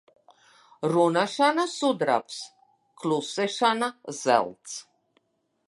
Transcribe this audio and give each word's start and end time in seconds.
Runāšana 0.93 1.65
sudrabs, 1.73 2.39
klusēšana 3.03 3.91
zelts. 4.23 4.75